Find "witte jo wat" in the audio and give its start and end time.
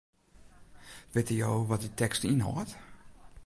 1.15-1.81